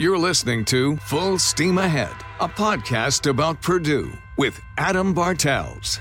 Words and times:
You're 0.00 0.16
listening 0.16 0.64
to 0.66 0.96
Full 0.98 1.40
Steam 1.40 1.78
Ahead, 1.78 2.14
a 2.38 2.48
podcast 2.48 3.28
about 3.28 3.60
Purdue 3.60 4.12
with 4.36 4.60
Adam 4.76 5.12
Bartels. 5.12 5.98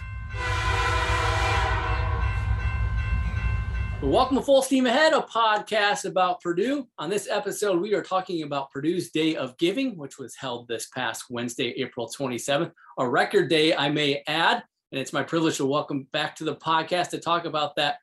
Welcome 4.04 4.38
to 4.38 4.44
Full 4.44 4.62
Steam 4.62 4.86
Ahead, 4.86 5.14
a 5.14 5.22
podcast 5.22 6.06
about 6.06 6.42
Purdue. 6.42 6.88
On 7.00 7.10
this 7.10 7.28
episode, 7.28 7.82
we 7.82 7.96
are 7.96 8.04
talking 8.04 8.44
about 8.44 8.70
Purdue's 8.70 9.10
Day 9.10 9.36
of 9.36 9.58
Giving, 9.58 9.98
which 9.98 10.20
was 10.20 10.36
held 10.36 10.68
this 10.68 10.86
past 10.90 11.24
Wednesday, 11.32 11.70
April 11.78 12.08
27th, 12.08 12.72
a 13.00 13.10
record 13.10 13.50
day, 13.50 13.74
I 13.74 13.90
may 13.90 14.22
add. 14.28 14.64
And 14.92 15.02
it's 15.02 15.12
my 15.12 15.24
privilege 15.24 15.58
to 15.58 15.66
welcome 15.66 16.08
back 16.14 16.36
to 16.36 16.44
the 16.44 16.56
podcast 16.56 17.10
to 17.10 17.20
talk 17.20 17.46
about 17.46 17.76
that 17.78 17.98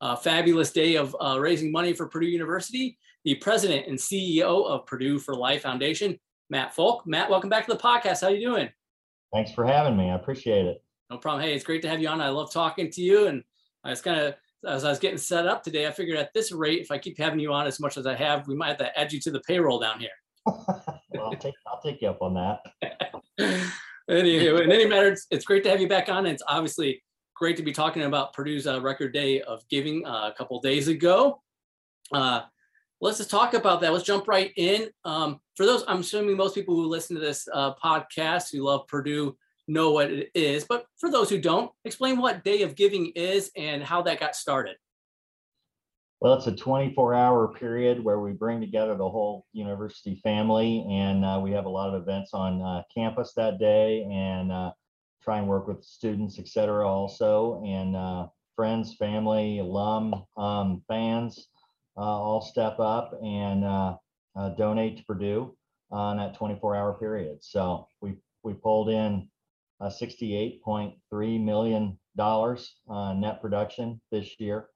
uh, 0.00 0.16
fabulous 0.16 0.72
day 0.72 0.96
of 0.96 1.14
uh, 1.20 1.38
raising 1.40 1.70
money 1.70 1.92
for 1.92 2.06
Purdue 2.06 2.28
University, 2.28 2.98
the 3.24 3.34
president 3.36 3.86
and 3.86 3.98
CEO 3.98 4.66
of 4.66 4.86
Purdue 4.86 5.18
for 5.18 5.34
Life 5.34 5.62
Foundation, 5.62 6.18
Matt 6.48 6.74
Folk. 6.74 7.06
Matt, 7.06 7.30
welcome 7.30 7.50
back 7.50 7.66
to 7.66 7.72
the 7.72 7.78
podcast. 7.78 8.22
How 8.22 8.28
you 8.28 8.46
doing? 8.46 8.68
Thanks 9.32 9.52
for 9.52 9.64
having 9.64 9.96
me. 9.96 10.10
I 10.10 10.14
appreciate 10.14 10.66
it. 10.66 10.82
No 11.10 11.18
problem. 11.18 11.44
Hey, 11.44 11.54
it's 11.54 11.64
great 11.64 11.82
to 11.82 11.88
have 11.88 12.00
you 12.00 12.08
on. 12.08 12.20
I 12.20 12.28
love 12.30 12.52
talking 12.52 12.90
to 12.90 13.00
you. 13.00 13.26
And 13.26 13.42
I 13.84 13.90
was 13.90 14.00
kind 14.00 14.20
of 14.20 14.34
as 14.66 14.84
I 14.84 14.90
was 14.90 14.98
getting 14.98 15.18
set 15.18 15.46
up 15.46 15.62
today, 15.62 15.86
I 15.86 15.90
figured 15.90 16.18
at 16.18 16.32
this 16.34 16.52
rate, 16.52 16.80
if 16.80 16.90
I 16.90 16.98
keep 16.98 17.18
having 17.18 17.40
you 17.40 17.52
on 17.52 17.66
as 17.66 17.80
much 17.80 17.96
as 17.96 18.06
I 18.06 18.14
have, 18.14 18.46
we 18.46 18.54
might 18.54 18.68
have 18.68 18.78
to 18.78 18.98
add 18.98 19.12
you 19.12 19.20
to 19.20 19.30
the 19.30 19.40
payroll 19.40 19.78
down 19.78 20.00
here. 20.00 20.10
well, 20.46 20.92
I'll 21.18 21.36
take, 21.36 21.54
I'll 21.66 21.80
take 21.80 22.02
you 22.02 22.08
up 22.08 22.20
on 22.20 22.34
that. 22.34 22.60
anyway, 24.08 24.64
in 24.64 24.72
any 24.72 24.86
matter, 24.86 25.08
it's, 25.08 25.26
it's, 25.30 25.44
great 25.44 25.62
to 25.64 25.70
have 25.70 25.80
you 25.80 25.88
back 25.88 26.08
on. 26.08 26.26
It's 26.26 26.42
obviously 26.46 27.02
great 27.40 27.56
to 27.56 27.62
be 27.62 27.72
talking 27.72 28.02
about 28.02 28.34
Purdue's 28.34 28.66
uh, 28.66 28.82
record 28.82 29.14
day 29.14 29.40
of 29.40 29.66
giving 29.70 30.06
uh, 30.06 30.30
a 30.30 30.34
couple 30.36 30.60
days 30.60 30.88
ago. 30.88 31.40
Uh, 32.12 32.42
let's 33.00 33.16
just 33.16 33.30
talk 33.30 33.54
about 33.54 33.80
that. 33.80 33.94
Let's 33.94 34.04
jump 34.04 34.28
right 34.28 34.52
in. 34.56 34.90
Um, 35.06 35.40
for 35.56 35.64
those, 35.64 35.82
I'm 35.88 36.00
assuming 36.00 36.36
most 36.36 36.54
people 36.54 36.74
who 36.74 36.84
listen 36.84 37.16
to 37.16 37.22
this 37.22 37.48
uh, 37.50 37.72
podcast 37.82 38.52
who 38.52 38.62
love 38.62 38.86
Purdue 38.88 39.38
know 39.66 39.90
what 39.90 40.10
it 40.10 40.30
is. 40.34 40.64
But 40.64 40.84
for 40.98 41.10
those 41.10 41.30
who 41.30 41.40
don't, 41.40 41.72
explain 41.86 42.20
what 42.20 42.44
Day 42.44 42.60
of 42.60 42.76
Giving 42.76 43.06
is 43.16 43.50
and 43.56 43.82
how 43.82 44.02
that 44.02 44.20
got 44.20 44.36
started. 44.36 44.76
Well, 46.20 46.34
it's 46.34 46.46
a 46.46 46.54
24 46.54 47.14
hour 47.14 47.54
period 47.54 48.04
where 48.04 48.20
we 48.20 48.32
bring 48.32 48.60
together 48.60 48.94
the 48.94 49.08
whole 49.08 49.46
university 49.54 50.20
family, 50.22 50.86
and 50.90 51.24
uh, 51.24 51.40
we 51.42 51.52
have 51.52 51.64
a 51.64 51.70
lot 51.70 51.94
of 51.94 52.02
events 52.02 52.34
on 52.34 52.60
uh, 52.60 52.82
campus 52.94 53.32
that 53.36 53.58
day 53.58 54.06
and 54.12 54.52
try 55.22 55.38
and 55.38 55.48
work 55.48 55.66
with 55.66 55.84
students, 55.84 56.38
et 56.38 56.48
cetera, 56.48 56.88
also, 56.88 57.62
and 57.64 57.96
uh, 57.96 58.26
friends, 58.56 58.94
family, 58.94 59.58
alum, 59.58 60.24
um, 60.36 60.82
fans 60.88 61.48
uh, 61.96 62.00
all 62.00 62.40
step 62.40 62.78
up 62.78 63.12
and 63.22 63.64
uh, 63.64 63.96
donate 64.56 64.98
to 64.98 65.04
Purdue 65.04 65.56
on 65.90 66.18
that 66.18 66.34
24 66.34 66.76
hour 66.76 66.94
period. 66.94 67.38
So 67.40 67.88
we, 68.00 68.14
we 68.42 68.54
pulled 68.54 68.88
in 68.88 69.28
uh, 69.80 69.88
$68.3 69.88 71.44
million 71.44 71.98
uh, 72.18 73.14
net 73.14 73.40
production 73.40 74.00
this 74.10 74.38
year, 74.38 74.68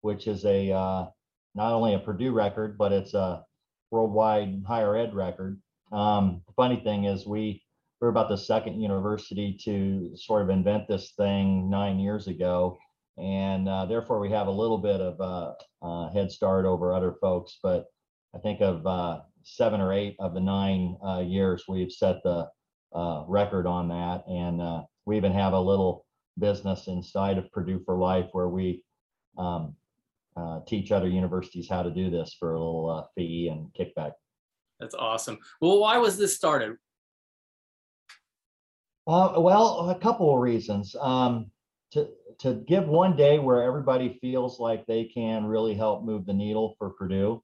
which 0.00 0.26
is 0.26 0.44
a 0.44 0.70
uh, 0.70 1.06
not 1.54 1.72
only 1.72 1.94
a 1.94 1.98
Purdue 1.98 2.32
record, 2.32 2.78
but 2.78 2.92
it's 2.92 3.14
a 3.14 3.44
worldwide 3.90 4.62
higher 4.66 4.96
ed 4.96 5.14
record. 5.14 5.60
Um, 5.92 6.42
the 6.46 6.52
funny 6.54 6.80
thing 6.82 7.04
is 7.04 7.26
we 7.26 7.63
we're 8.04 8.10
about 8.10 8.28
the 8.28 8.36
second 8.36 8.78
university 8.82 9.56
to 9.64 10.10
sort 10.14 10.42
of 10.42 10.50
invent 10.50 10.86
this 10.86 11.12
thing 11.12 11.70
nine 11.70 11.98
years 11.98 12.26
ago, 12.26 12.76
and 13.16 13.66
uh, 13.66 13.86
therefore 13.86 14.20
we 14.20 14.30
have 14.30 14.46
a 14.46 14.50
little 14.50 14.76
bit 14.76 15.00
of 15.00 15.18
a, 15.20 15.54
a, 15.86 16.12
head 16.12 16.30
start 16.30 16.66
over 16.66 16.92
other 16.92 17.14
folks. 17.18 17.58
But 17.62 17.86
I 18.34 18.40
think 18.40 18.60
of 18.60 18.86
uh, 18.86 19.20
seven 19.42 19.80
or 19.80 19.94
eight 19.94 20.16
of 20.18 20.34
the 20.34 20.40
nine 20.40 20.98
uh, 21.02 21.20
years 21.20 21.64
we've 21.66 21.90
set 21.90 22.22
the 22.24 22.46
uh, 22.94 23.24
record 23.26 23.66
on 23.66 23.88
that. 23.88 24.24
And 24.28 24.60
uh, 24.60 24.82
we 25.06 25.16
even 25.16 25.32
have 25.32 25.54
a 25.54 25.60
little 25.60 26.04
business 26.38 26.88
inside 26.88 27.38
of 27.38 27.50
Purdue 27.52 27.80
for 27.86 27.96
Life 27.96 28.26
where 28.32 28.50
we 28.50 28.82
um, 29.38 29.74
uh, 30.36 30.60
teach 30.66 30.92
other 30.92 31.08
universities 31.08 31.70
how 31.70 31.82
to 31.82 31.90
do 31.90 32.10
this 32.10 32.36
for 32.38 32.52
a 32.52 32.58
little 32.58 32.90
uh, 32.90 33.06
fee 33.14 33.48
and 33.50 33.68
kickback. 33.72 34.12
That's 34.78 34.94
awesome. 34.94 35.38
Well, 35.62 35.78
why 35.78 35.96
was 35.96 36.18
this 36.18 36.36
started? 36.36 36.76
Uh, 39.06 39.34
well, 39.38 39.90
a 39.90 39.98
couple 39.98 40.34
of 40.34 40.40
reasons. 40.40 40.96
Um, 40.98 41.50
to, 41.92 42.08
to 42.40 42.54
give 42.54 42.88
one 42.88 43.16
day 43.16 43.38
where 43.38 43.62
everybody 43.62 44.18
feels 44.20 44.58
like 44.58 44.86
they 44.86 45.04
can 45.04 45.44
really 45.44 45.74
help 45.74 46.04
move 46.04 46.26
the 46.26 46.32
needle 46.32 46.74
for 46.78 46.90
Purdue. 46.90 47.42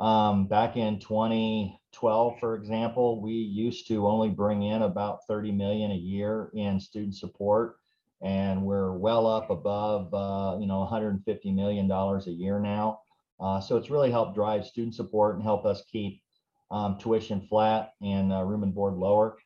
Um, 0.00 0.46
back 0.46 0.76
in 0.76 0.98
2012, 0.98 2.40
for 2.40 2.54
example, 2.54 3.20
we 3.20 3.32
used 3.32 3.86
to 3.88 4.06
only 4.06 4.30
bring 4.30 4.62
in 4.62 4.82
about 4.82 5.20
30 5.28 5.52
million 5.52 5.90
a 5.90 5.96
year 5.96 6.50
in 6.54 6.80
student 6.80 7.14
support, 7.16 7.76
and 8.22 8.62
we're 8.62 8.92
well 8.92 9.26
up 9.26 9.50
above, 9.50 10.12
uh, 10.14 10.56
you 10.58 10.66
know, 10.66 10.80
150 10.80 11.52
million 11.52 11.86
dollars 11.86 12.26
a 12.26 12.32
year 12.32 12.58
now. 12.58 13.00
Uh, 13.38 13.60
so 13.60 13.76
it's 13.76 13.90
really 13.90 14.10
helped 14.10 14.34
drive 14.34 14.64
student 14.64 14.94
support 14.94 15.34
and 15.34 15.42
help 15.44 15.66
us 15.66 15.82
keep 15.90 16.22
um, 16.70 16.96
tuition 16.98 17.40
flat 17.48 17.92
and 18.00 18.32
uh, 18.32 18.42
room 18.42 18.62
and 18.62 18.74
board 18.74 18.94
lower. 18.94 19.36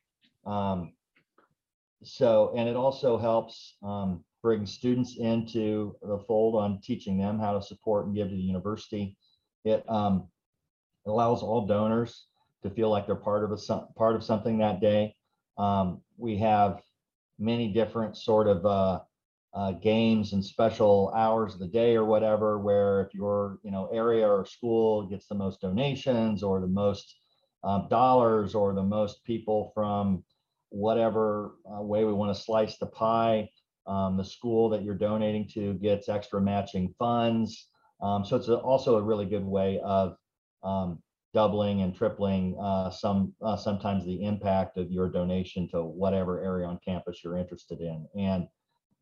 Um, 0.46 0.92
so, 2.02 2.52
and 2.56 2.68
it 2.68 2.76
also 2.76 3.18
helps 3.18 3.76
um, 3.82 4.24
bring 4.42 4.66
students 4.66 5.16
into 5.18 5.96
the 6.02 6.18
fold 6.18 6.54
on 6.54 6.80
teaching 6.80 7.18
them 7.18 7.38
how 7.38 7.52
to 7.52 7.62
support 7.62 8.06
and 8.06 8.14
give 8.14 8.28
to 8.28 8.34
the 8.34 8.40
university. 8.40 9.16
It 9.64 9.84
um, 9.88 10.28
allows 11.06 11.42
all 11.42 11.66
donors 11.66 12.26
to 12.62 12.70
feel 12.70 12.90
like 12.90 13.06
they're 13.06 13.16
part 13.16 13.44
of 13.44 13.52
a 13.52 13.78
part 13.96 14.16
of 14.16 14.24
something 14.24 14.58
that 14.58 14.80
day. 14.80 15.14
Um, 15.58 16.02
we 16.16 16.36
have 16.38 16.82
many 17.38 17.72
different 17.72 18.16
sort 18.16 18.46
of 18.46 18.64
uh, 18.64 19.00
uh, 19.54 19.72
games 19.72 20.32
and 20.32 20.44
special 20.44 21.12
hours 21.16 21.54
of 21.54 21.60
the 21.60 21.66
day 21.66 21.96
or 21.96 22.04
whatever, 22.04 22.58
where 22.58 23.02
if 23.02 23.14
your 23.14 23.58
you 23.62 23.70
know 23.70 23.88
area 23.92 24.28
or 24.28 24.44
school 24.44 25.06
gets 25.06 25.26
the 25.26 25.34
most 25.34 25.60
donations 25.60 26.42
or 26.42 26.60
the 26.60 26.66
most 26.66 27.16
um, 27.64 27.88
dollars 27.88 28.54
or 28.54 28.74
the 28.74 28.82
most 28.82 29.24
people 29.24 29.72
from 29.74 30.22
whatever 30.70 31.54
uh, 31.70 31.82
way 31.82 32.04
we 32.04 32.12
want 32.12 32.34
to 32.34 32.42
slice 32.42 32.78
the 32.78 32.86
pie, 32.86 33.48
um, 33.86 34.16
the 34.16 34.24
school 34.24 34.68
that 34.70 34.82
you're 34.82 34.94
donating 34.94 35.48
to 35.54 35.74
gets 35.74 36.08
extra 36.08 36.40
matching 36.40 36.94
funds. 36.98 37.68
Um, 38.02 38.24
so 38.24 38.36
it's 38.36 38.48
a, 38.48 38.56
also 38.56 38.96
a 38.96 39.02
really 39.02 39.26
good 39.26 39.44
way 39.44 39.80
of 39.84 40.16
um, 40.62 41.02
doubling 41.32 41.82
and 41.82 41.94
tripling 41.94 42.56
uh, 42.60 42.90
some 42.90 43.32
uh, 43.42 43.56
sometimes 43.56 44.04
the 44.04 44.24
impact 44.24 44.78
of 44.78 44.90
your 44.90 45.08
donation 45.08 45.68
to 45.68 45.82
whatever 45.82 46.42
area 46.42 46.66
on 46.66 46.78
campus 46.84 47.20
you're 47.22 47.36
interested 47.36 47.80
in. 47.80 48.06
And 48.18 48.48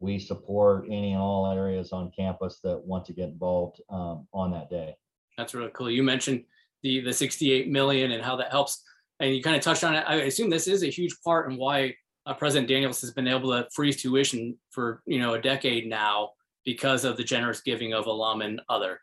we 0.01 0.19
support 0.19 0.87
any 0.89 1.13
and 1.13 1.23
all 1.23 1.51
areas 1.51 1.93
on 1.93 2.11
campus 2.17 2.61
that 2.65 2.79
want 2.85 3.05
to 3.07 3.13
get 3.13 3.29
involved 3.29 3.81
um, 3.89 4.27
on 4.33 4.51
that 4.53 4.69
day. 4.69 4.97
That's 5.39 5.55
really 5.55 5.71
cool. 5.73 5.91
You 5.91 6.03
mentioned 6.03 6.45
the 6.83 7.01
the 7.01 7.13
68 7.13 7.71
million 7.71 8.13
and 8.13 8.23
how 8.23 8.37
that 8.37 8.51
helps, 8.51 8.83
and 9.21 9.35
you 9.35 9.43
kind 9.43 9.57
of 9.57 9.63
touched 9.63 9.85
on 9.85 9.95
it. 9.95 10.05
I 10.07 10.17
assume 10.17 10.51
this 10.51 10.69
is 10.69 10.83
a 10.83 10.91
huge 10.91 11.17
part 11.25 11.51
in 11.51 11.57
why 11.57 11.95
uh, 12.27 12.35
President 12.35 12.69
Daniels 12.69 13.01
has 13.01 13.13
been 13.13 13.29
able 13.29 13.51
to 13.51 13.69
freeze 13.73 14.01
tuition 14.01 14.57
for 14.71 15.03
you 15.07 15.19
know 15.19 15.35
a 15.35 15.41
decade 15.41 15.87
now 15.89 16.31
because 16.65 17.05
of 17.05 17.17
the 17.17 17.25
generous 17.25 17.61
giving 17.61 17.93
of 17.93 18.07
alum 18.07 18.43
and 18.43 18.61
others. 18.69 18.99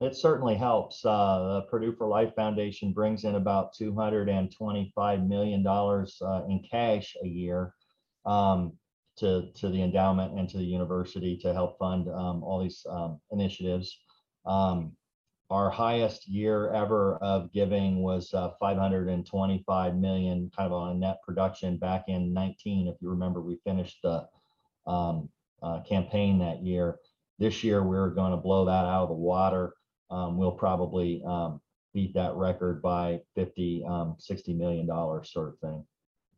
It 0.00 0.16
certainly 0.16 0.54
helps. 0.54 1.04
Uh, 1.04 1.54
the 1.54 1.62
Purdue 1.70 1.94
for 1.94 2.06
Life 2.06 2.34
Foundation 2.34 2.92
brings 2.92 3.24
in 3.24 3.34
about 3.34 3.74
$225 3.74 5.28
million 5.28 5.66
uh, 5.66 6.42
in 6.48 6.62
cash 6.70 7.14
a 7.22 7.26
year 7.26 7.74
um, 8.24 8.72
to, 9.18 9.50
to 9.56 9.68
the 9.68 9.82
endowment 9.82 10.38
and 10.38 10.48
to 10.48 10.56
the 10.56 10.64
university 10.64 11.36
to 11.42 11.52
help 11.52 11.78
fund 11.78 12.08
um, 12.08 12.42
all 12.42 12.62
these 12.62 12.84
um, 12.88 13.20
initiatives. 13.30 13.98
Um, 14.46 14.92
our 15.50 15.70
highest 15.70 16.28
year 16.28 16.72
ever 16.72 17.16
of 17.16 17.52
giving 17.52 18.02
was 18.02 18.32
uh, 18.34 18.50
525 18.60 19.96
million, 19.96 20.50
kind 20.56 20.66
of 20.66 20.72
on 20.72 20.96
a 20.96 20.98
net 20.98 21.18
production 21.26 21.76
back 21.76 22.04
in 22.08 22.32
19. 22.32 22.88
If 22.88 22.96
you 23.00 23.10
remember, 23.10 23.40
we 23.40 23.58
finished 23.64 23.98
the 24.02 24.26
um, 24.86 25.28
uh, 25.62 25.80
campaign 25.88 26.38
that 26.38 26.62
year. 26.62 26.98
This 27.38 27.64
year, 27.64 27.82
we're 27.82 28.10
going 28.10 28.30
to 28.30 28.36
blow 28.36 28.64
that 28.66 28.84
out 28.84 29.04
of 29.04 29.08
the 29.08 29.14
water 29.14 29.74
um, 30.10 30.36
we'll 30.36 30.52
probably 30.52 31.22
um, 31.26 31.60
beat 31.94 32.14
that 32.14 32.34
record 32.34 32.82
by 32.82 33.20
50, 33.34 33.84
um, 33.88 34.16
60 34.18 34.54
million 34.54 34.86
dollars 34.86 35.32
sort 35.32 35.48
of 35.48 35.58
thing. 35.60 35.84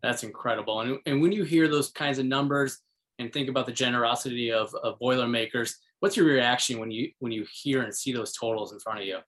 That's 0.02 0.25
incredible. 0.25 0.81
And, 0.81 0.98
and 1.06 1.22
when 1.22 1.32
you 1.32 1.44
hear 1.44 1.69
those 1.69 1.90
kinds 1.90 2.19
of 2.19 2.26
numbers 2.26 2.78
and 3.19 3.32
think 3.32 3.48
about 3.48 3.66
the 3.66 3.72
generosity 3.72 4.52
of, 4.52 4.75
of 4.82 4.98
Boilermakers, 4.98 5.78
what's 6.02 6.16
your 6.16 6.26
reaction 6.26 6.81
when 6.81 6.90
you 6.90 7.12
when 7.20 7.31
you 7.31 7.46
hear 7.52 7.82
and 7.82 7.94
see 7.94 8.12
those 8.12 8.32
totals 8.32 8.72
in 8.72 8.81
front 8.81 8.99
of 8.99 9.06
you? 9.06 9.19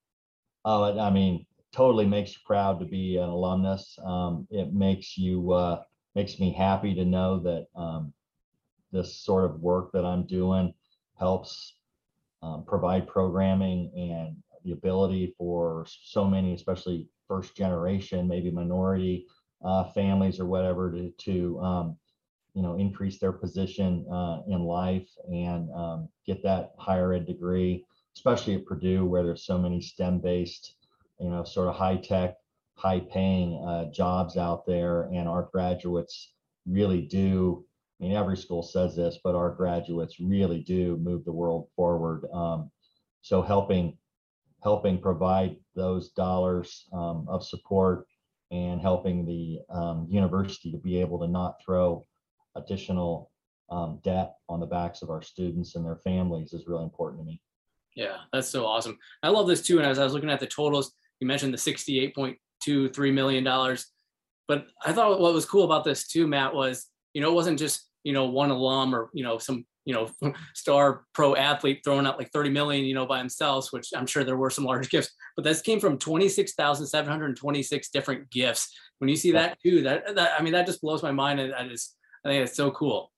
Oh, 0.65 0.99
I 0.99 1.09
mean, 1.09 1.47
totally 1.73 2.05
makes 2.05 2.33
you 2.33 2.39
proud 2.45 2.81
to 2.81 2.85
be 2.85 3.17
an 3.17 3.29
alumnus. 3.29 3.97
Um, 4.05 4.49
it 4.51 4.75
makes 4.75 5.17
you 5.17 5.53
uh, 5.53 5.83
makes 6.17 6.41
me 6.41 6.53
happy 6.53 6.93
to 6.95 7.05
know 7.05 7.39
that 7.39 7.67
um, 7.77 8.13
this 8.91 9.17
sort 9.17 9.45
of 9.45 9.61
work 9.61 9.93
that 9.93 10.05
I'm 10.05 10.27
doing 10.27 10.75
helps 11.17 11.77
um, 12.43 12.65
provide 12.67 13.07
programming 13.07 13.93
and 13.97 14.37
the 14.65 14.73
ability 14.73 15.33
for 15.39 15.87
so 16.03 16.25
many, 16.25 16.55
especially 16.55 17.07
first 17.29 17.57
generation, 17.57 18.27
maybe 18.27 18.51
minority 18.51 19.27
uh, 19.65 19.85
families 19.93 20.41
or 20.41 20.47
whatever, 20.47 20.91
to, 20.91 21.11
to 21.19 21.61
um, 21.61 21.97
you 22.55 22.63
know, 22.63 22.77
increase 22.77 23.19
their 23.19 23.33
position 23.33 24.07
uh, 24.13 24.39
in 24.49 24.63
life 24.63 25.09
and 25.31 25.71
um, 25.73 26.09
get 26.27 26.43
that 26.43 26.73
higher 26.79 27.13
ed 27.13 27.27
degree, 27.27 27.85
especially 28.17 28.55
at 28.55 28.65
Purdue, 28.65 29.05
where 29.05 29.25
there's 29.25 29.45
so 29.45 29.59
many 29.59 29.81
STEM-based, 29.81 30.77
you 31.21 31.31
know, 31.31 31.45
sort 31.45 31.69
of 31.69 31.75
high-tech, 31.75 32.37
high-paying 32.77 33.63
uh, 33.67 33.91
jobs 33.93 34.37
out 34.37 34.67
there, 34.67 35.11
and 35.13 35.29
our 35.29 35.49
graduates 35.53 36.33
really 36.67 37.03
do. 37.03 37.65
I 38.01 38.05
mean, 38.05 38.17
every 38.17 38.37
school 38.37 38.63
says 38.63 38.95
this, 38.95 39.19
but 39.23 39.35
our 39.35 39.51
graduates 39.51 40.21
really 40.21 40.61
do 40.61 40.97
move 40.97 41.25
the 41.25 41.33
world 41.33 41.69
forward. 41.75 42.25
Um, 42.33 42.71
so 43.21 43.43
helping 43.43 43.97
helping 44.63 44.99
provide 44.99 45.57
those 45.75 46.11
dollars 46.11 46.87
um, 46.93 47.27
of 47.29 47.45
support 47.45 48.07
and 48.51 48.81
helping 48.81 49.27
the 49.27 49.59
um, 49.69 50.07
university 50.09 50.73
to 50.73 50.79
be 50.79 50.99
able 51.01 51.19
to 51.19 51.29
not 51.29 51.57
throw 51.63 52.03
additional 52.57 53.31
um, 53.71 54.01
debt 54.03 54.35
on 54.49 54.61
the 54.61 54.67
backs 54.67 55.03
of 55.03 55.11
our 55.11 55.23
students 55.23 55.75
and 55.75 55.85
their 55.85 55.97
families 55.97 56.53
is 56.53 56.67
really 56.67 56.85
important 56.85 57.21
to 57.23 57.27
me. 57.27 57.41
Yeah, 57.95 58.17
that's 58.33 58.49
so 58.49 58.67
awesome. 58.67 58.99
I 59.23 59.29
love 59.29 59.47
this 59.47 59.63
too. 59.63 59.79
And 59.79 59.87
as 59.87 59.99
I 59.99 60.05
was 60.05 60.13
looking 60.13 60.31
at 60.31 60.41
the 60.41 60.47
totals, 60.47 60.93
you 61.21 61.27
mentioned 61.27 61.55
the 61.55 61.59
$68.23 61.59 63.13
million. 63.13 63.45
But 64.47 64.67
I 64.85 64.93
thought 64.93 65.21
what 65.21 65.33
was 65.33 65.47
cool 65.47 65.65
about 65.65 65.85
this 65.85 66.07
too, 66.07 66.27
Matt, 66.27 66.55
was, 66.55 66.87
you 67.15 67.23
know, 67.23 67.31
it 67.31 67.35
wasn't 67.35 67.59
just, 67.59 67.89
you 68.03 68.13
know, 68.13 68.27
one 68.27 68.51
alum 68.51 68.95
or, 68.95 69.11
you 69.15 69.25
know, 69.25 69.39
some, 69.39 69.65
you 69.85 69.95
know, 69.95 70.11
star 70.55 71.05
pro 71.15 71.37
athlete 71.37 71.81
throwing 71.85 72.07
out 72.07 72.19
like 72.19 72.31
30 72.33 72.51
million, 72.51 72.85
you 72.85 72.95
know, 72.95 73.07
by 73.07 73.19
themselves, 73.19 73.73
which 73.73 73.89
I'm 73.97 74.07
sure 74.07 74.25
there 74.25 74.37
were 74.37 74.51
some 74.51 74.65
large 74.65 74.91
gifts, 74.91 75.11
but 75.37 75.45
this 75.45 75.63
came 75.63 75.81
from 75.81 75.99
26,726 75.99 77.91
different 77.91 78.31
gifts. 78.31 78.77
When 78.99 79.09
you 79.09 79.17
see 79.17 79.33
that 79.33 79.59
too, 79.63 79.83
that, 79.83 80.15
that, 80.17 80.33
I 80.39 80.43
mean, 80.43 80.53
that 80.53 80.67
just 80.67 80.83
blows 80.83 81.03
my 81.03 81.13
mind. 81.13 81.41
And 81.41 81.55
I 81.55 81.67
just, 81.69 81.97
I 82.25 82.31
think 82.31 82.45
it's 82.45 82.57
so 82.57 82.71
cool. 82.71 83.13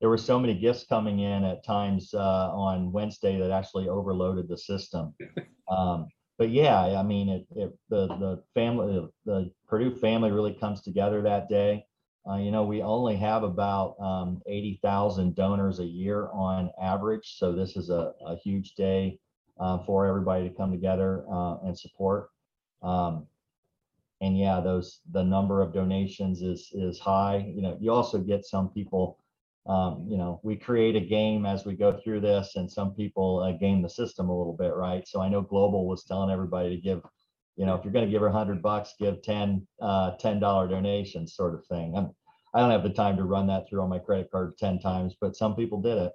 There 0.00 0.08
were 0.08 0.18
so 0.18 0.38
many 0.38 0.54
gifts 0.54 0.84
coming 0.84 1.20
in 1.20 1.44
at 1.44 1.64
times 1.64 2.12
uh, 2.14 2.50
on 2.52 2.92
Wednesday 2.92 3.38
that 3.38 3.50
actually 3.50 3.88
overloaded 3.88 4.48
the 4.48 4.58
system. 4.58 5.14
Um, 5.66 6.08
but 6.36 6.50
yeah, 6.50 6.78
I 6.78 7.02
mean, 7.02 7.30
it, 7.30 7.46
it, 7.56 7.72
the 7.88 8.06
the 8.06 8.42
family, 8.52 9.08
the 9.24 9.50
Purdue 9.66 9.96
family 9.96 10.30
really 10.30 10.52
comes 10.52 10.82
together 10.82 11.22
that 11.22 11.48
day. 11.48 11.86
Uh, 12.28 12.36
you 12.36 12.50
know, 12.50 12.64
we 12.64 12.82
only 12.82 13.16
have 13.16 13.44
about 13.44 13.96
um, 13.98 14.42
80,000 14.46 15.34
donors 15.34 15.78
a 15.78 15.84
year 15.84 16.28
on 16.34 16.70
average, 16.80 17.36
so 17.38 17.52
this 17.52 17.76
is 17.76 17.88
a, 17.88 18.12
a 18.26 18.36
huge 18.36 18.74
day 18.74 19.18
uh, 19.58 19.78
for 19.84 20.06
everybody 20.06 20.48
to 20.48 20.54
come 20.54 20.70
together 20.70 21.24
uh, 21.30 21.56
and 21.64 21.78
support. 21.78 22.28
Um, 22.82 23.26
and 24.24 24.38
yeah, 24.38 24.60
those 24.60 25.00
the 25.12 25.22
number 25.22 25.60
of 25.60 25.74
donations 25.74 26.40
is 26.40 26.70
is 26.72 26.98
high. 26.98 27.52
You 27.54 27.62
know, 27.62 27.76
you 27.80 27.92
also 27.92 28.18
get 28.18 28.44
some 28.44 28.70
people. 28.70 29.18
Um, 29.66 30.06
you 30.06 30.18
know, 30.18 30.40
we 30.42 30.56
create 30.56 30.94
a 30.94 31.00
game 31.00 31.46
as 31.46 31.64
we 31.64 31.74
go 31.74 31.98
through 31.98 32.20
this, 32.20 32.56
and 32.56 32.70
some 32.70 32.94
people 32.94 33.40
uh, 33.40 33.52
game 33.52 33.82
the 33.82 33.88
system 33.88 34.28
a 34.28 34.36
little 34.36 34.56
bit, 34.56 34.74
right? 34.74 35.06
So 35.08 35.20
I 35.20 35.28
know 35.28 35.40
Global 35.40 35.86
was 35.86 36.04
telling 36.04 36.30
everybody 36.30 36.76
to 36.76 36.82
give, 36.82 37.00
you 37.56 37.64
know, 37.64 37.74
if 37.74 37.82
you're 37.82 37.92
going 37.92 38.04
to 38.04 38.10
give 38.10 38.20
her 38.20 38.30
hundred 38.30 38.60
bucks, 38.60 38.94
give 38.98 39.22
10 39.22 39.66
uh, 39.80 40.12
ten 40.18 40.40
dollar 40.40 40.68
donations, 40.68 41.34
sort 41.34 41.54
of 41.54 41.66
thing. 41.66 41.94
I'm, 41.96 42.10
I 42.54 42.60
don't 42.60 42.70
have 42.70 42.82
the 42.82 42.90
time 42.90 43.16
to 43.16 43.24
run 43.24 43.46
that 43.48 43.68
through 43.68 43.82
on 43.82 43.90
my 43.90 43.98
credit 43.98 44.30
card 44.30 44.56
ten 44.58 44.78
times, 44.78 45.16
but 45.20 45.36
some 45.36 45.54
people 45.54 45.80
did 45.82 46.10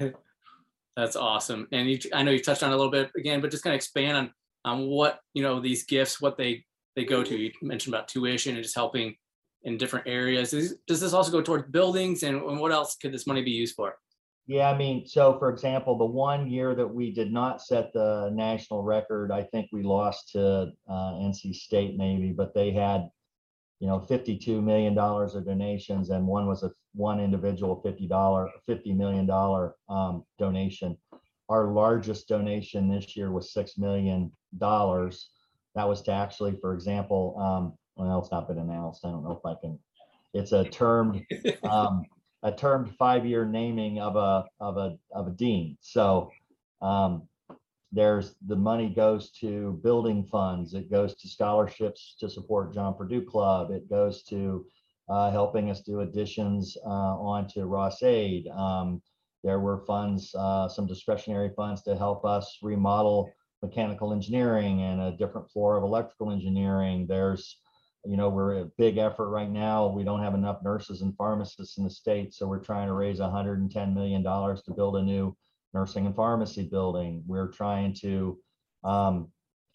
it. 0.00 0.14
That's 0.96 1.16
awesome, 1.16 1.68
and 1.72 1.90
you, 1.90 1.98
I 2.12 2.22
know 2.22 2.32
you 2.32 2.42
touched 2.42 2.62
on 2.62 2.72
a 2.72 2.76
little 2.76 2.90
bit 2.90 3.10
again, 3.16 3.40
but 3.40 3.50
just 3.50 3.62
kind 3.62 3.74
of 3.74 3.78
expand 3.78 4.16
on 4.16 4.30
on 4.66 4.86
what 4.88 5.20
you 5.32 5.42
know 5.42 5.60
these 5.60 5.84
gifts, 5.84 6.20
what 6.20 6.36
they 6.36 6.65
they 6.96 7.04
go 7.04 7.22
to. 7.22 7.36
You 7.36 7.52
mentioned 7.62 7.94
about 7.94 8.08
tuition 8.08 8.56
and 8.56 8.62
just 8.64 8.74
helping 8.74 9.14
in 9.62 9.76
different 9.76 10.08
areas. 10.08 10.50
Does 10.86 11.00
this 11.00 11.12
also 11.12 11.30
go 11.30 11.42
towards 11.42 11.70
buildings 11.70 12.22
and, 12.22 12.40
and 12.42 12.58
what 12.58 12.72
else 12.72 12.96
could 12.96 13.12
this 13.12 13.26
money 13.26 13.42
be 13.42 13.50
used 13.50 13.76
for? 13.76 13.96
Yeah, 14.48 14.70
I 14.70 14.78
mean, 14.78 15.06
so 15.06 15.38
for 15.40 15.50
example, 15.50 15.98
the 15.98 16.04
one 16.04 16.48
year 16.48 16.74
that 16.76 16.86
we 16.86 17.12
did 17.12 17.32
not 17.32 17.60
set 17.60 17.92
the 17.92 18.30
national 18.32 18.84
record, 18.84 19.32
I 19.32 19.42
think 19.42 19.68
we 19.72 19.82
lost 19.82 20.30
to 20.32 20.70
uh, 20.88 21.12
NC 21.14 21.54
State 21.54 21.96
maybe, 21.96 22.30
but 22.30 22.54
they 22.54 22.70
had, 22.70 23.08
you 23.80 23.88
know, 23.88 23.98
fifty-two 23.98 24.62
million 24.62 24.94
dollars 24.94 25.34
of 25.34 25.46
donations, 25.46 26.10
and 26.10 26.24
one 26.24 26.46
was 26.46 26.62
a 26.62 26.70
one 26.94 27.18
individual 27.18 27.80
fifty 27.82 28.06
dollar, 28.06 28.48
fifty 28.66 28.92
million 28.92 29.26
dollar 29.26 29.74
um, 29.88 30.22
donation. 30.38 30.96
Our 31.48 31.72
largest 31.72 32.28
donation 32.28 32.88
this 32.88 33.16
year 33.16 33.32
was 33.32 33.52
six 33.52 33.76
million 33.76 34.30
dollars, 34.58 35.30
that 35.76 35.88
was 35.88 36.02
to 36.02 36.12
actually, 36.12 36.56
for 36.60 36.74
example, 36.74 37.36
um, 37.38 37.74
well, 37.96 38.18
it's 38.18 38.32
not 38.32 38.48
been 38.48 38.58
announced. 38.58 39.04
I 39.04 39.10
don't 39.10 39.22
know 39.22 39.32
if 39.32 39.46
I 39.46 39.54
can. 39.60 39.78
It's 40.34 40.52
a 40.52 40.64
termed, 40.70 41.24
um, 41.62 42.04
a 42.42 42.50
termed 42.50 42.96
five-year 42.98 43.44
naming 43.44 44.00
of 44.00 44.16
a 44.16 44.46
of 44.58 44.78
a 44.78 44.98
of 45.12 45.28
a 45.28 45.30
dean. 45.30 45.76
So 45.80 46.30
um, 46.82 47.28
there's 47.92 48.34
the 48.46 48.56
money 48.56 48.88
goes 48.88 49.30
to 49.40 49.78
building 49.84 50.24
funds. 50.24 50.74
It 50.74 50.90
goes 50.90 51.14
to 51.16 51.28
scholarships 51.28 52.16
to 52.20 52.28
support 52.28 52.74
John 52.74 52.94
Purdue 52.94 53.22
Club. 53.22 53.70
It 53.70 53.88
goes 53.88 54.22
to 54.24 54.66
uh, 55.08 55.30
helping 55.30 55.70
us 55.70 55.82
do 55.82 56.00
additions 56.00 56.76
uh, 56.84 56.88
onto 56.88 57.62
Ross-Ade. 57.62 58.48
Um, 58.48 59.00
there 59.44 59.60
were 59.60 59.84
funds, 59.86 60.34
uh, 60.34 60.68
some 60.68 60.86
discretionary 60.86 61.52
funds 61.54 61.82
to 61.82 61.96
help 61.96 62.24
us 62.24 62.58
remodel 62.62 63.30
mechanical 63.62 64.12
engineering 64.12 64.82
and 64.82 65.00
a 65.00 65.16
different 65.16 65.50
floor 65.50 65.76
of 65.76 65.82
electrical 65.82 66.30
engineering. 66.30 67.06
There's, 67.08 67.58
you 68.04 68.16
know, 68.16 68.28
we're 68.28 68.60
a 68.60 68.70
big 68.78 68.98
effort 68.98 69.30
right 69.30 69.50
now. 69.50 69.88
We 69.88 70.04
don't 70.04 70.22
have 70.22 70.34
enough 70.34 70.62
nurses 70.62 71.02
and 71.02 71.16
pharmacists 71.16 71.78
in 71.78 71.84
the 71.84 71.90
state, 71.90 72.34
so 72.34 72.46
we're 72.46 72.62
trying 72.62 72.88
to 72.88 72.94
raise 72.94 73.18
110 73.18 73.94
million 73.94 74.22
dollars 74.22 74.62
to 74.62 74.74
build 74.74 74.96
a 74.96 75.02
new 75.02 75.36
nursing 75.74 76.06
and 76.06 76.16
pharmacy 76.16 76.68
building. 76.70 77.22
We're 77.26 77.50
trying 77.50 77.94
to 78.02 78.38
um, 78.84 79.28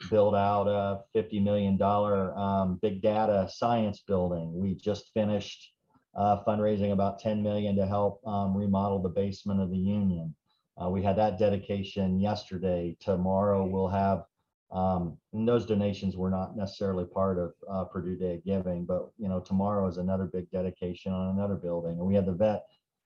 build 0.09 0.35
out 0.35 0.67
a 0.67 1.01
50 1.13 1.39
million 1.39 1.77
dollar 1.77 2.35
um, 2.37 2.79
big 2.81 3.01
data 3.01 3.47
science 3.51 4.03
building. 4.07 4.51
We 4.53 4.75
just 4.75 5.11
finished 5.13 5.73
uh, 6.15 6.43
fundraising 6.45 6.91
about 6.91 7.19
10 7.19 7.41
million 7.43 7.75
to 7.75 7.85
help 7.85 8.25
um, 8.25 8.55
remodel 8.55 9.01
the 9.01 9.09
basement 9.09 9.61
of 9.61 9.69
the 9.69 9.77
union. 9.77 10.35
Uh, 10.81 10.89
we 10.89 11.03
had 11.03 11.17
that 11.17 11.37
dedication 11.37 12.19
yesterday. 12.19 12.95
Tomorrow 12.99 13.67
we'll 13.67 13.87
have, 13.87 14.23
um, 14.71 15.17
and 15.33 15.47
those 15.47 15.65
donations 15.65 16.15
were 16.15 16.29
not 16.29 16.55
necessarily 16.55 17.05
part 17.05 17.37
of 17.37 17.53
uh, 17.69 17.83
Purdue 17.85 18.15
Day 18.15 18.35
of 18.35 18.45
Giving, 18.45 18.85
but 18.85 19.09
you 19.17 19.27
know 19.27 19.39
tomorrow 19.39 19.87
is 19.87 19.97
another 19.97 20.25
big 20.25 20.49
dedication 20.49 21.11
on 21.13 21.35
another 21.35 21.55
building, 21.55 21.99
and 21.99 22.07
we 22.07 22.15
had 22.15 22.25
the 22.25 22.33
vet 22.33 22.63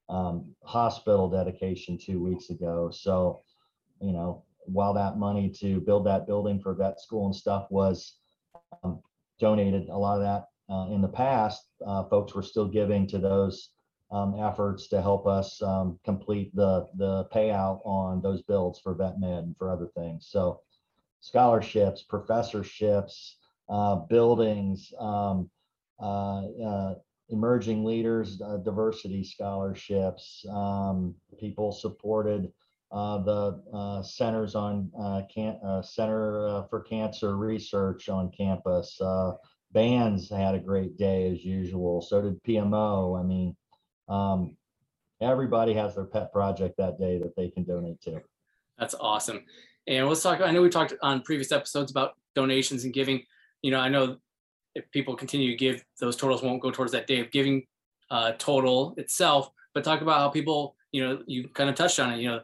um, 0.10 0.56
hospital 0.64 1.30
dedication 1.30 1.98
two 1.98 2.24
weeks 2.24 2.50
ago. 2.50 2.92
So, 2.92 3.42
you 4.02 4.14
know, 4.14 4.44
while 4.66 4.94
that 4.94 5.18
money 5.18 5.50
to 5.60 5.82
build 5.82 6.06
that 6.06 6.28
building 6.28 6.60
for 6.60 6.74
vet 6.76 7.00
school 7.00 7.26
and 7.26 7.36
stuff 7.36 7.68
was 7.70 8.18
um, 8.84 9.02
donated, 9.40 9.90
a 9.90 9.98
lot 9.98 10.18
of 10.18 10.22
that 10.22 10.74
uh, 10.74 10.94
in 10.94 11.02
the 11.02 11.08
past, 11.08 11.64
uh, 11.86 12.04
folks 12.06 12.34
were 12.34 12.44
still 12.44 12.68
giving 12.68 13.08
to 13.08 13.18
those 13.20 13.72
um, 14.16 14.36
efforts 14.40 14.88
to 14.88 15.02
help 15.02 15.28
us 15.28 15.62
um, 15.62 16.00
complete 16.06 16.56
the 16.56 16.88
the 16.96 17.26
payout 17.26 17.82
on 17.86 18.22
those 18.22 18.42
builds 18.44 18.80
for 18.80 18.94
vet 18.94 19.20
med 19.20 19.44
and 19.44 19.58
for 19.58 19.70
other 19.70 19.90
things. 19.96 20.28
So 20.30 20.62
scholarships, 21.20 22.04
professorships, 22.04 23.36
uh, 23.68 23.96
buildings, 23.96 24.94
um, 25.00 25.50
uh, 26.00 26.44
uh, 26.66 26.96
emerging 27.30 27.84
leaders, 27.84 28.42
uh, 28.42 28.58
diversity 28.58 29.24
scholarships. 29.24 30.46
Um, 30.50 31.16
people 31.38 31.74
supported 31.74 32.54
uh, 32.92 33.18
the 33.24 33.64
uh, 33.74 34.02
centers 34.04 34.56
on 34.56 34.92
Center 35.84 36.64
for 36.70 36.86
Cancer 36.88 37.36
Research 37.36 38.08
on 38.08 38.32
campus. 38.32 39.02
bands 39.74 40.30
had 40.30 40.56
a 40.56 40.60
great 40.60 40.96
day 40.98 41.30
as 41.34 41.44
usual. 41.44 42.02
So 42.02 42.22
did 42.22 42.42
PMO. 42.44 43.20
I 43.20 43.24
mean, 43.24 43.58
um, 44.08 44.56
everybody 45.22 45.74
has 45.74 45.96
their 45.96 46.06
pet 46.06 46.32
project 46.32 46.78
that 46.78 47.00
day 47.00 47.18
that 47.20 47.36
they 47.36 47.50
can 47.50 47.64
donate 47.64 48.02
to. 48.02 48.22
That's 48.78 48.96
awesome. 49.00 49.46
And 49.88 50.08
let's 50.08 50.22
talk. 50.22 50.42
I 50.42 50.52
know 50.52 50.62
we 50.62 50.70
talked 50.70 50.94
on 51.02 51.22
previous 51.22 51.52
episodes 51.52 51.92
about 51.92 52.16
donations 52.34 52.84
and 52.84 52.94
giving. 52.94 53.24
You 53.62 53.72
know, 53.72 53.80
I 53.80 53.90
know 53.90 54.18
if 54.74 54.90
people 54.92 55.16
continue 55.16 55.52
to 55.52 55.58
give, 55.58 55.84
those 56.00 56.16
totals 56.16 56.44
won't 56.44 56.62
go 56.62 56.72
towards 56.72 56.92
that 56.92 57.08
day 57.08 57.20
of 57.20 57.32
giving 57.32 57.66
uh, 58.12 58.34
total 58.38 58.94
itself. 58.98 59.50
But 59.74 59.84
talk 59.84 60.02
about 60.02 60.20
how 60.20 60.30
people, 60.30 60.76
you 60.92 61.04
know, 61.04 61.22
you 61.28 61.48
kind 61.50 61.70
of 61.70 61.76
touched 61.76 62.00
on 62.00 62.14
it. 62.14 62.20
You 62.20 62.30
know, 62.30 62.42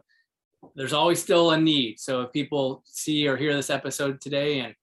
there's 0.74 0.92
always 0.92 1.20
still 1.20 1.50
a 1.50 1.60
need. 1.60 1.98
So 1.98 2.22
if 2.22 2.32
people 2.32 2.82
see 2.86 3.26
or 3.26 3.36
hear 3.36 3.54
this 3.54 3.70
episode 3.70 4.20
today 4.20 4.60
and 4.60 4.74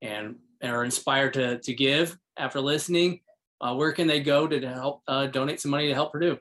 and 0.00 0.36
are 0.62 0.84
inspired 0.84 1.34
to 1.34 1.58
to 1.58 1.74
give 1.74 2.16
after 2.36 2.60
listening, 2.60 3.20
uh, 3.60 3.74
where 3.74 3.92
can 3.92 4.06
they 4.06 4.20
go 4.20 4.46
to, 4.46 4.60
help 4.68 5.02
uh, 5.08 5.26
donate 5.26 5.60
some 5.60 5.70
money 5.70 5.88
to 5.88 5.94
help 5.94 6.12
Purdue? 6.12 6.38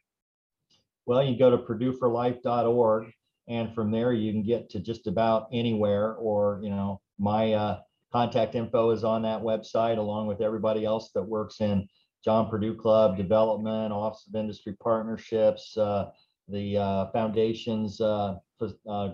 Well, 1.05 1.24
you 1.24 1.38
go 1.38 1.50
to 1.50 1.58
purdueforlife.org, 1.58 3.12
and 3.48 3.74
from 3.74 3.91
there 3.91 4.13
you 4.13 4.32
can 4.32 4.43
get 4.43 4.70
to 4.72 4.79
just 4.79 5.08
about 5.08 5.48
anywhere, 5.51 6.13
or 6.15 6.60
you 6.63 6.70
know, 6.70 7.01
my 7.20 7.53
uh, 7.53 7.79
contact 8.12 8.55
info 8.55 8.91
is 8.91 9.03
on 9.03 9.22
that 9.24 9.41
website, 9.41 9.98
along 9.98 10.27
with 10.27 10.41
everybody 10.41 10.86
else 10.86 11.12
that 11.13 11.24
works 11.24 11.62
in 11.62 11.88
John 12.24 12.50
Purdue 12.50 12.75
Club 12.75 13.17
Development, 13.17 13.91
Office 13.91 14.27
of 14.27 14.36
Industry 14.36 14.77
Partnerships, 14.82 15.77
uh, 15.77 16.10
the 16.48 16.77
uh, 16.77 17.05
foundations 17.12 18.00
uh, 18.00 18.36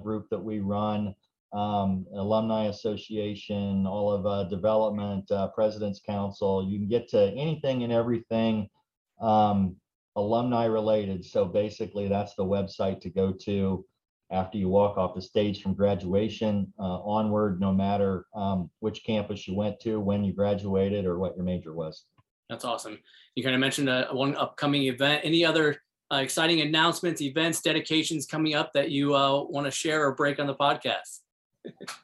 group 0.03 0.27
that 0.29 0.43
we 0.43 0.59
run, 0.59 1.15
um, 1.53 2.05
Alumni 2.15 2.65
Association, 2.65 3.87
all 3.87 4.11
of 4.11 4.25
uh, 4.25 4.43
Development, 4.45 5.29
uh, 5.31 5.47
President's 5.49 5.99
Council. 5.99 6.67
You 6.67 6.77
can 6.77 6.87
get 6.87 7.07
to 7.09 7.31
anything 7.31 7.83
and 7.83 7.91
everything 7.91 8.69
um, 9.21 9.75
alumni 10.15 10.65
related. 10.65 11.25
So 11.25 11.45
basically, 11.45 12.07
that's 12.07 12.35
the 12.35 12.45
website 12.45 13.01
to 13.01 13.09
go 13.09 13.31
to 13.45 13.85
after 14.31 14.57
you 14.57 14.69
walk 14.69 14.97
off 14.97 15.15
the 15.15 15.21
stage 15.21 15.61
from 15.61 15.73
graduation 15.73 16.71
uh, 16.79 16.99
onward, 17.01 17.59
no 17.59 17.73
matter 17.73 18.25
um, 18.35 18.69
which 18.79 19.03
campus 19.03 19.47
you 19.47 19.55
went 19.55 19.79
to, 19.79 19.99
when 19.99 20.23
you 20.23 20.33
graduated, 20.33 21.05
or 21.05 21.17
what 21.17 21.35
your 21.35 21.45
major 21.45 21.73
was. 21.73 22.05
That's 22.47 22.65
awesome. 22.65 22.99
You 23.35 23.43
kind 23.43 23.55
of 23.55 23.61
mentioned 23.61 23.89
uh, 23.89 24.07
one 24.11 24.35
upcoming 24.35 24.83
event. 24.83 25.21
Any 25.23 25.43
other 25.43 25.77
uh, 26.11 26.17
exciting 26.17 26.61
announcements, 26.61 27.21
events, 27.21 27.61
dedications 27.61 28.25
coming 28.25 28.55
up 28.55 28.73
that 28.73 28.91
you 28.91 29.15
uh, 29.15 29.43
want 29.43 29.65
to 29.65 29.71
share 29.71 30.05
or 30.05 30.13
break 30.13 30.39
on 30.39 30.47
the 30.47 30.55
podcast? 30.55 31.19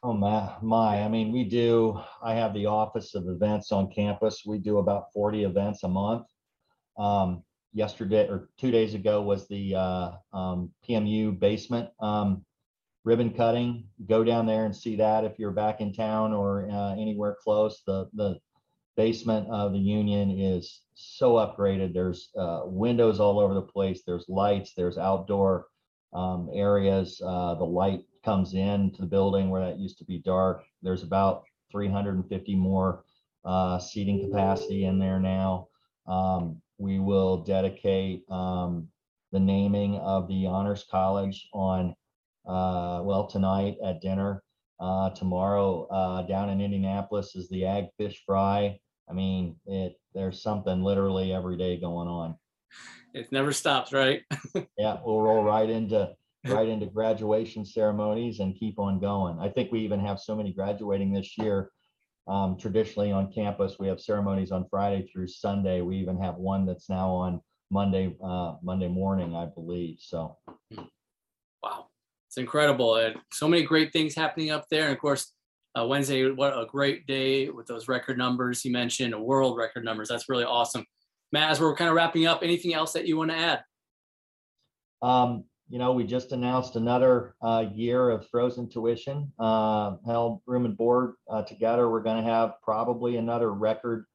Oh 0.04 0.14
my, 0.14 0.54
my! 0.62 1.04
I 1.04 1.08
mean, 1.08 1.32
we 1.32 1.44
do. 1.44 2.00
I 2.22 2.34
have 2.34 2.54
the 2.54 2.66
Office 2.66 3.16
of 3.16 3.28
Events 3.28 3.72
on 3.72 3.92
campus. 3.92 4.44
We 4.46 4.58
do 4.58 4.80
about 4.80 5.12
40 5.14 5.44
events 5.44 5.84
a 5.84 5.88
month. 5.88 6.28
Um, 6.98 7.44
yesterday 7.74 8.28
or 8.28 8.50
two 8.58 8.72
days 8.72 8.94
ago 8.94 9.22
was 9.22 9.48
the 9.48 9.76
uh, 9.76 10.12
um, 10.34 10.72
PMU 10.88 11.38
basement 11.38 11.90
um, 12.00 12.46
ribbon 13.04 13.32
cutting. 13.32 13.88
Go 14.08 14.24
down 14.24 14.46
there 14.46 14.66
and 14.66 14.76
see 14.76 14.96
that 14.96 15.26
if 15.26 15.38
you're 15.38 15.52
back 15.52 15.82
in 15.82 15.94
town 15.94 16.34
or 16.34 16.70
uh, 16.72 16.94
anywhere 16.94 17.36
close. 17.44 17.84
The 17.86 18.10
the 18.14 18.40
basement 18.98 19.48
of 19.50 19.74
the 19.74 19.80
Union 19.80 20.32
is 20.32 20.82
so 20.96 21.34
upgraded. 21.34 21.94
There's 21.94 22.30
uh, 22.38 22.62
windows 22.66 23.20
all 23.20 23.40
over 23.40 23.54
the 23.54 23.62
place. 23.62 24.04
There's 24.06 24.26
lights. 24.30 24.74
There's 24.76 24.98
outdoor 24.98 25.68
um, 26.14 26.50
areas. 26.54 27.22
Uh, 27.24 27.56
the 27.56 27.66
light 27.66 28.06
comes 28.26 28.56
in 28.56 28.92
to 28.92 29.02
the 29.02 29.08
building 29.08 29.50
where 29.50 29.64
that 29.64 29.80
used 29.80 30.00
to 30.00 30.06
be 30.06 30.18
dark. 30.18 30.64
There's 30.82 31.04
about 31.04 31.44
350 31.72 32.56
more 32.56 33.04
uh, 33.46 33.80
seating 33.80 34.28
capacity 34.28 34.86
in 34.86 35.00
there 35.00 35.20
now. 35.20 35.68
Um, 36.08 36.62
we 36.78 37.00
will 37.00 37.44
dedicate 37.44 38.24
um, 38.30 38.88
the 39.32 39.40
naming 39.40 39.98
of 39.98 40.28
the 40.28 40.48
Honors 40.48 40.86
College 40.90 41.48
on, 41.54 41.96
uh, 42.48 43.02
well, 43.04 43.28
tonight 43.28 43.78
at 43.84 44.02
dinner. 44.02 44.42
Uh, 44.78 45.10
tomorrow 45.12 45.88
uh, 45.88 46.22
down 46.24 46.50
in 46.50 46.60
Indianapolis 46.60 47.36
is 47.36 47.48
the 47.48 47.66
Ag 47.66 47.86
Fish 47.98 48.22
Fry. 48.26 48.78
I 49.10 49.14
mean, 49.14 49.56
it 49.66 49.94
there's 50.14 50.42
something 50.42 50.82
literally 50.82 51.34
every 51.34 51.56
day 51.56 51.80
going 51.80 52.10
on. 52.10 52.36
It 53.14 53.32
never 53.32 53.54
stops, 53.54 53.94
right? 53.94 54.24
yeah, 54.78 54.98
we'll 55.06 55.22
roll 55.22 55.44
right 55.44 55.70
into 55.70 56.14
right 56.48 56.68
into 56.70 56.86
graduation 56.88 57.66
ceremonies 57.66 58.40
and 58.40 58.58
keep 58.58 58.80
on 58.80 59.00
going. 59.00 59.40
I 59.40 59.50
think 59.50 59.72
we 59.72 59.80
even 59.82 60.00
have 60.00 60.20
so 60.20 60.36
many 60.36 60.54
graduating 60.54 61.14
this 61.14 61.38
year. 61.38 61.72
Um, 62.28 62.58
traditionally 62.58 63.12
on 63.12 63.32
campus, 63.32 63.76
we 63.80 63.88
have 63.88 64.02
ceremonies 64.02 64.52
on 64.52 64.66
Friday 64.70 65.08
through 65.12 65.28
Sunday. 65.28 65.82
We 65.82 65.98
even 65.98 66.20
have 66.20 66.36
one 66.36 66.66
that's 66.66 66.90
now 66.90 67.10
on 67.10 67.40
Monday 67.70 68.16
uh, 68.24 68.56
Monday 68.64 68.88
morning, 68.88 69.36
I 69.36 69.46
believe. 69.46 69.98
So, 70.00 70.38
wow, 71.62 71.88
it's 72.28 72.38
incredible, 72.38 72.96
and 72.96 73.16
so 73.32 73.48
many 73.48 73.64
great 73.64 73.94
things 73.94 74.16
happening 74.16 74.52
up 74.52 74.66
there. 74.70 74.86
And 74.86 74.94
of 74.94 75.00
course, 75.00 75.34
uh, 75.78 75.86
Wednesday, 75.86 76.30
what 76.32 76.54
a 76.54 76.66
great 76.66 77.06
day 77.06 77.50
with 77.50 77.68
those 77.68 77.88
record 77.88 78.18
numbers 78.18 78.64
you 78.66 78.72
mentioned, 78.72 79.16
world 79.20 79.58
record 79.58 79.84
numbers. 79.84 80.10
That's 80.10 80.30
really 80.30 80.46
awesome. 80.46 80.86
Matt, 81.32 81.52
as 81.52 81.60
we're 81.60 81.76
kind 81.76 81.90
of 81.90 81.96
wrapping 81.96 82.26
up, 82.28 82.42
anything 82.44 82.74
else 82.74 82.94
that 82.94 83.08
you 83.08 83.18
want 83.18 83.32
to 83.32 83.38
add? 83.38 83.64
Um, 85.02 85.44
you 85.70 85.80
know, 85.80 85.94
we 85.94 86.04
just 86.04 86.32
announced 86.32 86.76
another 86.76 87.36
uh, 87.42 87.66
year 87.74 88.10
of 88.10 88.28
frozen 88.30 88.70
tuition. 88.70 89.32
Uh, 89.40 89.98
held 90.06 90.42
room 90.46 90.66
and 90.66 90.78
board 90.78 91.16
uh, 91.30 91.42
together. 91.44 91.90
We're 91.90 92.04
going 92.04 92.24
to 92.24 92.30
have 92.30 92.62
probably 92.64 93.18
another 93.18 93.52
record 93.52 94.06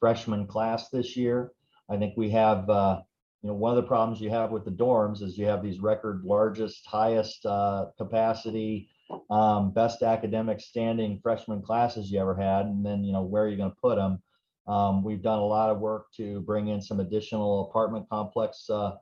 freshman 0.00 0.46
class 0.46 0.88
this 0.88 1.16
year. 1.16 1.52
I 1.90 1.96
think 1.96 2.14
we 2.16 2.30
have, 2.30 2.68
uh, 2.70 3.00
you 3.42 3.48
know, 3.48 3.54
one 3.54 3.76
of 3.76 3.76
the 3.76 3.88
problems 3.88 4.20
you 4.20 4.30
have 4.30 4.50
with 4.50 4.64
the 4.64 4.70
dorms 4.70 5.22
is 5.22 5.36
you 5.36 5.46
have 5.46 5.62
these 5.62 5.80
record 5.80 6.22
largest, 6.24 6.86
highest 6.86 7.44
uh, 7.44 7.86
capacity 7.98 8.88
um, 9.30 9.72
best 9.72 10.02
academic 10.02 10.60
standing 10.60 11.20
freshman 11.22 11.62
classes 11.62 12.10
you 12.10 12.20
ever 12.20 12.34
had, 12.34 12.66
and 12.66 12.84
then 12.84 13.04
you 13.04 13.12
know 13.12 13.22
where 13.22 13.44
are 13.44 13.48
you 13.48 13.56
going 13.56 13.70
to 13.70 13.76
put 13.76 13.96
them. 13.96 14.22
Um, 14.66 15.04
we've 15.04 15.22
done 15.22 15.38
a 15.38 15.44
lot 15.44 15.70
of 15.70 15.78
work 15.78 16.06
to 16.16 16.40
bring 16.40 16.68
in 16.68 16.80
some 16.80 17.00
additional 17.00 17.68
apartment 17.68 18.08
complex 18.08 18.68
uh, 18.70 18.92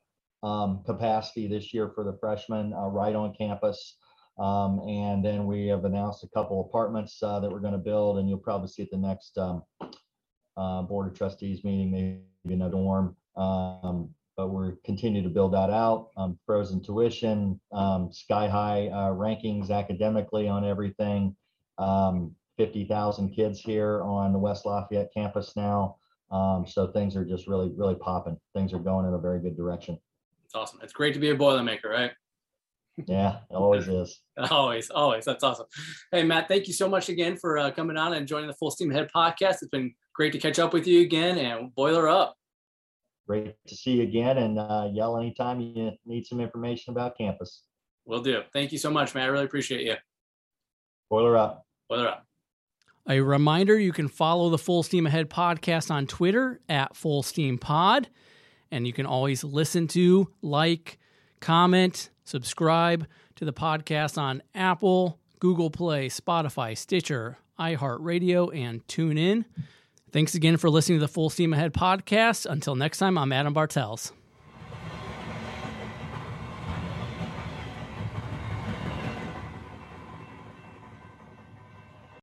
um, 0.43 0.83
capacity 0.85 1.47
this 1.47 1.73
year 1.73 1.91
for 1.95 2.05
the 2.05 2.17
freshmen 2.21 2.73
uh, 2.73 2.87
right 2.87 3.15
on 3.15 3.35
campus. 3.35 3.97
Um, 4.39 4.81
and 4.89 5.25
then 5.25 5.47
we 5.47 5.67
have 5.67 5.85
announced 5.85 6.25
a 6.25 6.29
couple 6.29 6.61
apartments 6.61 7.23
uh, 7.23 7.39
that 7.41 7.51
we're 7.51 7.61
going 7.61 7.75
to 7.75 7.79
build, 7.79 8.19
and 8.19 8.29
you'll 8.29 8.39
probably 8.39 8.69
see 8.69 8.83
at 8.83 8.91
the 8.91 8.97
next 8.97 9.37
um, 9.39 9.63
uh, 10.57 10.83
board 10.83 11.09
of 11.09 11.17
trustees 11.17 11.63
meeting, 11.65 11.91
maybe 11.91 12.55
in 12.55 12.63
a 12.63 12.71
dorm. 12.71 13.17
Um, 13.37 14.11
but 14.37 14.49
we're 14.49 14.77
continue 14.85 15.23
to 15.23 15.29
build 15.29 15.53
that 15.53 15.71
out. 15.71 16.09
Um, 16.17 16.39
frozen 16.47 16.83
tuition, 16.83 17.61
um, 17.71 18.11
sky 18.11 18.49
high 18.49 18.89
uh, 18.89 19.11
rankings 19.11 19.71
academically 19.71 20.49
on 20.49 20.65
everything. 20.65 21.37
Um, 21.77 22.35
50,000 22.57 23.31
kids 23.35 23.61
here 23.61 24.03
on 24.03 24.33
the 24.33 24.39
West 24.39 24.65
Lafayette 24.65 25.11
campus 25.15 25.55
now. 25.57 25.97
So 26.67 26.91
things 26.95 27.17
are 27.17 27.25
just 27.25 27.47
really, 27.47 27.71
really 27.77 27.95
popping. 27.95 28.39
Things 28.55 28.73
are 28.73 28.79
going 28.79 29.07
in 29.07 29.15
a 29.15 29.19
very 29.19 29.41
good 29.41 29.57
direction. 29.57 29.99
It's 30.53 30.55
awesome. 30.55 30.81
It's 30.83 30.93
great 30.93 31.15
to 31.15 31.21
be 31.21 31.31
a 31.31 31.37
Boilermaker, 31.37 31.87
right? 31.87 32.13
Yeah, 33.07 33.39
it 33.51 33.55
always 33.55 33.89
is. 33.89 34.21
always, 34.51 34.91
always. 34.91 35.25
That's 35.25 35.43
awesome. 35.43 35.67
Hey, 36.11 36.25
Matt, 36.25 36.49
thank 36.49 36.67
you 36.67 36.75
so 36.75 36.89
much 36.89 37.09
again 37.09 37.37
for 37.37 37.59
uh, 37.59 37.71
coming 37.71 37.97
on 37.97 38.13
and 38.13 38.29
joining 38.29 38.49
the 38.49 38.55
Full 38.55 38.71
Steam 38.71 38.91
Ahead 38.91 39.11
podcast. 39.15 39.63
It's 39.63 39.69
been 39.69 39.95
great 40.15 40.33
to 40.33 40.39
catch 40.39 40.59
up 40.59 40.75
with 40.75 40.87
you 40.87 41.01
again 41.01 41.39
and 41.39 41.75
boiler 41.75 42.07
up 42.09 42.37
great 43.27 43.55
to 43.67 43.75
see 43.75 43.93
you 43.93 44.03
again 44.03 44.39
and 44.39 44.59
uh, 44.59 44.89
yell 44.93 45.17
anytime 45.17 45.61
you 45.61 45.93
need 46.05 46.27
some 46.27 46.41
information 46.41 46.93
about 46.93 47.17
campus. 47.17 47.63
Will 48.05 48.21
do. 48.21 48.43
Thank 48.53 48.73
you 48.73 48.79
so 48.79 48.91
much, 48.91 49.15
Matt. 49.15 49.25
I 49.25 49.29
really 49.29 49.45
appreciate 49.45 49.83
you. 49.83 49.95
Boiler 51.09 51.37
up. 51.37 51.65
Boiler 51.89 52.09
up. 52.09 52.27
A 53.09 53.21
reminder 53.21 53.79
you 53.79 53.93
can 53.93 54.09
follow 54.09 54.51
the 54.51 54.59
Full 54.59 54.83
Steam 54.83 55.07
Ahead 55.07 55.29
podcast 55.29 55.91
on 55.91 56.07
Twitter 56.07 56.61
at 56.69 56.97
Full 56.97 57.23
Steam 57.23 57.59
Pod. 57.59 58.09
And 58.73 58.87
you 58.87 58.93
can 58.95 59.05
always 59.05 59.45
listen 59.45 59.87
to, 59.89 60.29
like, 60.41 60.99
comment, 61.41 62.09
subscribe 62.25 63.07
to 63.37 63.45
the 63.45 63.53
podcast 63.53 64.17
on 64.17 64.43
Apple, 64.55 65.21
Google 65.41 65.71
Play, 65.71 66.09
Spotify, 66.09 66.77
Stitcher, 66.77 67.37
iHeartRadio, 67.61 68.57
and 68.57 68.85
TuneIn. 68.87 69.45
Thanks 70.11 70.35
again 70.35 70.57
for 70.57 70.71
listening 70.71 70.99
to 71.01 71.07
the 71.07 71.13
Full 71.13 71.29
Steam 71.29 71.53
Ahead 71.53 71.75
podcast. 71.75 72.47
Until 72.51 72.75
next 72.75 72.97
time, 72.97 73.19
I'm 73.19 73.31
Adam 73.31 73.53
Bartels. 73.53 74.13